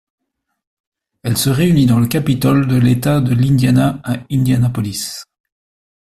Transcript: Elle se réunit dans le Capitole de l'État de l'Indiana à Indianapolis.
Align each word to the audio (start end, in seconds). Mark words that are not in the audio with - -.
Elle 1.21 1.37
se 1.37 1.51
réunit 1.51 1.85
dans 1.85 1.99
le 1.99 2.07
Capitole 2.07 2.65
de 2.67 2.75
l'État 2.75 3.21
de 3.21 3.35
l'Indiana 3.35 4.01
à 4.03 4.15
Indianapolis. 4.31 5.25